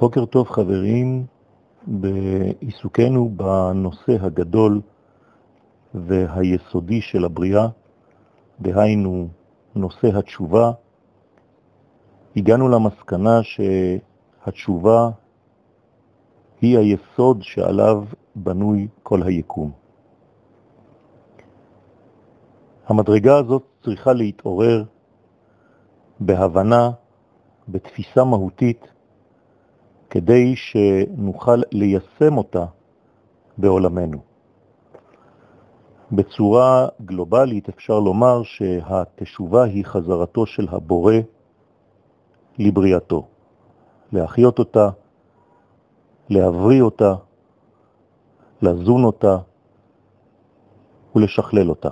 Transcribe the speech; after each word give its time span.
בוקר 0.00 0.24
טוב 0.24 0.48
חברים, 0.48 1.26
בעיסוקנו 1.86 3.30
בנושא 3.36 4.16
הגדול 4.20 4.80
והיסודי 5.94 7.00
של 7.00 7.24
הבריאה, 7.24 7.68
דהיינו 8.60 9.28
נושא 9.74 10.08
התשובה, 10.18 10.72
הגענו 12.36 12.68
למסקנה 12.68 13.40
שהתשובה 13.42 15.10
היא 16.60 16.78
היסוד 16.78 17.42
שעליו 17.42 18.04
בנוי 18.36 18.88
כל 19.02 19.22
היקום. 19.22 19.70
המדרגה 22.86 23.38
הזאת 23.38 23.62
צריכה 23.84 24.12
להתעורר 24.12 24.84
בהבנה, 26.20 26.90
בתפיסה 27.68 28.24
מהותית, 28.24 28.86
כדי 30.10 30.56
שנוכל 30.56 31.62
ליישם 31.72 32.38
אותה 32.38 32.64
בעולמנו. 33.58 34.18
בצורה 36.12 36.88
גלובלית 37.04 37.68
אפשר 37.68 37.98
לומר 37.98 38.42
שהתשובה 38.42 39.64
היא 39.64 39.84
חזרתו 39.84 40.46
של 40.46 40.66
הבורא 40.70 41.14
לבריאתו, 42.58 43.26
להחיות 44.12 44.58
אותה, 44.58 44.90
להבריא 46.30 46.82
אותה, 46.82 47.14
לזון 48.62 49.04
אותה 49.04 49.36
ולשכלל 51.14 51.68
אותה. 51.70 51.90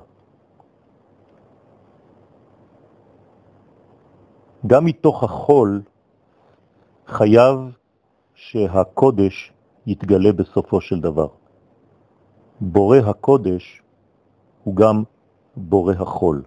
גם 4.66 4.84
מתוך 4.84 5.24
החול 5.24 5.82
חייב 7.06 7.77
שהקודש 8.38 9.52
יתגלה 9.86 10.32
בסופו 10.32 10.80
של 10.80 11.00
דבר. 11.00 11.28
בורא 12.60 12.98
הקודש 12.98 13.82
הוא 14.64 14.76
גם 14.76 15.02
בורא 15.56 15.94
החול. 15.98 16.42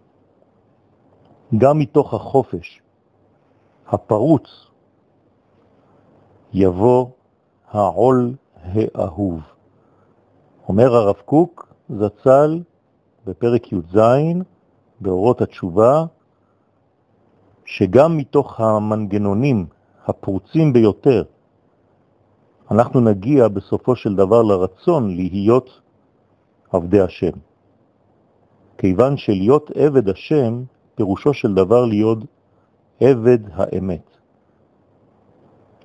גם 1.57 1.79
מתוך 1.79 2.13
החופש 2.13 2.81
הפרוץ 3.87 4.47
יבוא 6.53 7.07
העול 7.67 8.35
האהוב. 8.63 9.39
אומר 10.67 10.95
הרב 10.95 11.21
קוק 11.25 11.73
זצ"ל 11.89 12.63
בפרק 13.25 13.71
י"ז 13.73 13.97
באורות 15.01 15.41
התשובה, 15.41 16.05
שגם 17.65 18.17
מתוך 18.17 18.59
המנגנונים 18.59 19.65
הפרוצים 20.05 20.73
ביותר 20.73 21.23
אנחנו 22.71 22.99
נגיע 22.99 23.47
בסופו 23.47 23.95
של 23.95 24.15
דבר 24.15 24.41
לרצון 24.41 25.15
להיות 25.15 25.81
עבדי 26.71 27.01
השם. 27.01 27.31
כיוון 28.77 29.17
שלהיות 29.17 29.71
עבד 29.75 30.09
השם, 30.09 30.63
פירושו 30.95 31.33
של 31.33 31.53
דבר 31.53 31.85
להיות 31.85 32.17
עבד 32.99 33.39
האמת. 33.53 34.17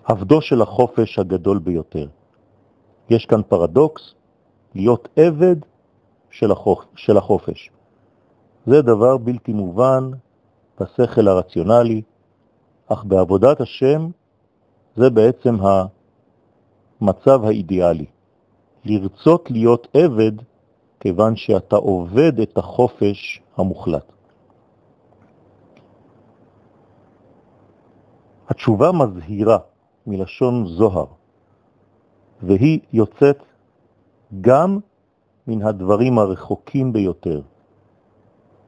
עבדו 0.05 0.41
של 0.41 0.63
החופש 0.63 1.19
הגדול 1.19 1.59
ביותר. 1.59 2.09
יש 3.11 3.27
כאן 3.27 3.43
פרדוקס, 3.43 4.15
להיות 4.75 5.09
עבד 5.17 5.57
של, 6.31 6.53
החופ... 6.53 6.85
של 6.97 7.17
החופש. 7.17 7.71
זה 8.67 8.83
דבר 8.83 9.17
בלתי 9.17 9.53
מובן 9.53 10.11
בשכל 10.81 11.29
הרציונלי, 11.29 12.03
אך 12.89 13.05
בעבודת 13.05 13.61
השם 13.61 14.11
זה 14.97 15.11
בעצם 15.11 15.57
המצב 17.01 17.45
האידיאלי. 17.45 18.07
לרצות 18.85 19.51
להיות 19.51 19.89
עבד 19.95 20.33
כיוון 21.01 21.37
שאתה 21.37 21.77
עובד 21.77 22.41
את 22.41 22.59
החופש 22.59 23.43
המוחלט. 23.57 24.13
התשובה 28.49 28.93
מזהירה 28.93 29.59
מלשון 30.07 30.67
זוהר, 30.67 31.07
והיא 32.43 32.81
יוצאת 32.93 33.39
גם 34.41 34.79
מן 35.47 35.63
הדברים 35.63 36.19
הרחוקים 36.19 36.93
ביותר, 36.93 37.41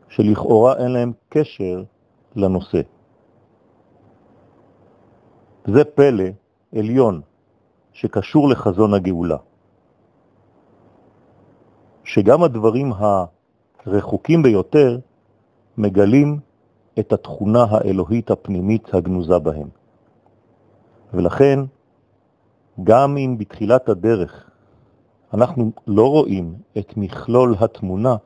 שלכאורה 0.09 0.77
אין 0.77 0.93
להם 0.93 1.13
קשר 1.29 1.83
לנושא. 2.37 2.81
זה 5.67 5.85
פלא 5.85 6.25
עליון 6.75 7.21
שקשור 7.99 8.49
לחזון 8.49 8.95
הגאולה. 8.95 9.37
שגם 12.05 12.43
הדברים 12.43 12.93
הרחוקים 13.87 14.43
ביותר 14.43 14.99
מגלים 15.79 16.39
את 16.99 17.13
התכונה 17.13 17.65
האלוהית 17.71 18.31
הפנימית 18.31 18.95
הגנוזה 18.95 19.39
בהם. 19.39 19.69
ולכן, 21.15 21.59
גם 22.85 23.17
אם 23.17 23.39
בתחילת 23.39 23.89
הדרך 23.89 24.51
אנחנו 25.35 25.71
לא 25.87 26.07
רואים 26.11 26.55
את 26.79 26.97
מכלול 26.97 27.55
התמונה 27.61 28.17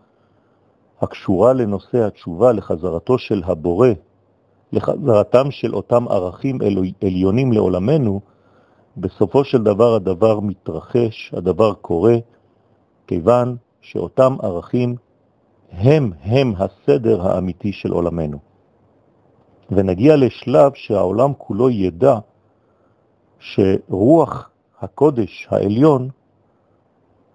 הקשורה 1.01 1.53
לנושא 1.53 2.07
התשובה, 2.07 2.53
לחזרתו 2.53 3.19
של 3.19 3.43
הבורא, 3.45 3.89
לחזרתם 4.73 5.51
של 5.51 5.75
אותם 5.75 6.09
ערכים 6.09 6.59
עליונים 7.03 7.53
לעולמנו, 7.53 8.21
בסופו 8.97 9.45
של 9.45 9.63
דבר 9.63 9.95
הדבר 9.95 10.41
מתרחש, 10.41 11.35
הדבר 11.35 11.75
קורה, 11.75 12.17
כיוון 13.07 13.57
שאותם 13.81 14.37
ערכים 14.43 14.97
הם 15.71 16.13
הם 16.23 16.53
הסדר 16.59 17.29
האמיתי 17.29 17.73
של 17.73 17.93
עולמנו. 17.93 18.39
ונגיע 19.71 20.17
לשלב 20.17 20.73
שהעולם 20.75 21.33
כולו 21.39 21.71
ידע 21.71 22.19
שרוח 23.39 24.51
הקודש 24.81 25.49
העליון 25.51 26.09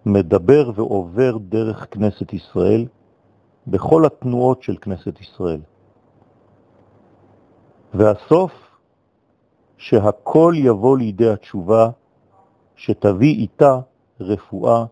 מדבר 0.06 0.72
ועובר 0.75 1.38
דרך 1.38 1.88
כנסת 1.91 2.34
ישראל 2.34 2.85
בכל 3.67 4.06
התנועות 4.06 4.63
של 4.63 4.78
כנסת 4.81 5.22
ישראל. 5.22 5.62
והסוף, 7.94 8.51
שהכל 9.78 10.54
יבוא 10.58 10.98
לידי 10.98 11.30
התשובה 11.30 11.90
שתביא 12.76 13.36
איתה 13.36 13.80
רפואה 14.20 14.86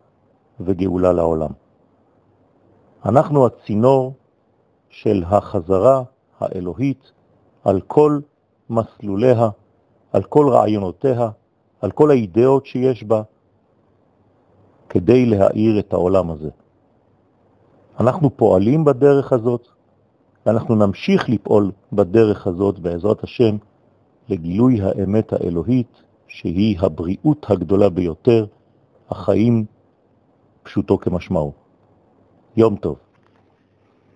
וגאולה 0.59 1.13
לעולם. 1.13 1.51
אנחנו 3.05 3.45
הצינור 3.45 4.13
של 4.89 5.23
החזרה 5.27 6.03
האלוהית 6.39 7.11
על 7.63 7.81
כל 7.81 8.19
מסלוליה, 8.69 9.49
על 10.13 10.23
כל 10.23 10.49
רעיונותיה, 10.49 11.29
על 11.81 11.91
כל 11.91 12.11
האידאות 12.11 12.65
שיש 12.65 13.03
בה, 13.03 13.21
כדי 14.89 15.25
להאיר 15.25 15.79
את 15.79 15.93
העולם 15.93 16.31
הזה. 16.31 16.49
אנחנו 17.99 18.37
פועלים 18.37 18.85
בדרך 18.85 19.33
הזאת, 19.33 19.67
ואנחנו 20.45 20.75
נמשיך 20.75 21.29
לפעול 21.29 21.71
בדרך 21.93 22.47
הזאת 22.47 22.79
בעזרת 22.79 23.23
השם 23.23 23.57
לגילוי 24.29 24.81
האמת 24.81 25.33
האלוהית, 25.33 26.01
שהיא 26.27 26.77
הבריאות 26.79 27.45
הגדולה 27.49 27.89
ביותר, 27.89 28.45
החיים 29.09 29.65
פשוטו 30.63 30.97
כמשמעו. 30.97 31.53
יום 32.57 32.75
טוב. 32.75 33.04